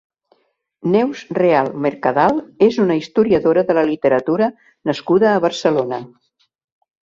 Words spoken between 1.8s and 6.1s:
Mercadal és una historiadora de la literatura nascuda a Barcelona.